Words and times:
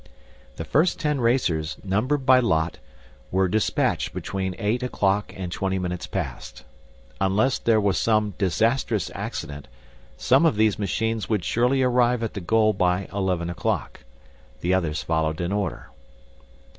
The 0.55 0.65
first 0.65 0.99
ten 0.99 1.21
racers, 1.21 1.77
numbered 1.83 2.25
by 2.25 2.39
lot, 2.39 2.79
were 3.29 3.47
dispatched 3.47 4.15
between 4.15 4.55
eight 4.57 4.81
o'clock 4.81 5.31
and 5.37 5.51
twenty 5.51 5.77
minutes 5.77 6.07
past. 6.07 6.63
Unless 7.19 7.59
there 7.59 7.79
was 7.79 7.99
some 7.99 8.33
disastrous 8.39 9.11
accident, 9.13 9.67
some 10.17 10.43
of 10.43 10.55
these 10.55 10.79
machines 10.79 11.29
would 11.29 11.43
surely 11.45 11.83
arrive 11.83 12.23
at 12.23 12.33
the 12.33 12.41
goal 12.41 12.73
by 12.73 13.09
eleven 13.13 13.47
o'clock. 13.47 13.99
The 14.61 14.73
others 14.73 15.03
followed 15.03 15.39
in 15.39 15.51
order. 15.51 15.89